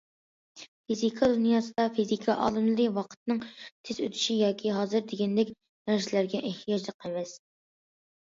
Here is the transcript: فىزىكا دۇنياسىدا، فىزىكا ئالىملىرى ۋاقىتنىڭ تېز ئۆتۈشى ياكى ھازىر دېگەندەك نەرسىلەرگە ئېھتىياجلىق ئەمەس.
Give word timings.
فىزىكا 0.91 1.27
دۇنياسىدا، 1.31 1.83
فىزىكا 1.97 2.35
ئالىملىرى 2.45 2.87
ۋاقىتنىڭ 2.95 3.43
تېز 3.89 3.99
ئۆتۈشى 4.07 4.37
ياكى 4.39 4.73
ھازىر 4.77 5.05
دېگەندەك 5.13 5.51
نەرسىلەرگە 5.91 6.41
ئېھتىياجلىق 6.49 7.09
ئەمەس. 7.09 7.35